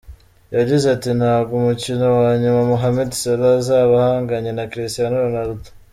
[0.55, 5.69] Yagize ati “Ntabwo umukino wa nyuma Mohamed Salah azaba ahanganye na Cristiano Ronaldo.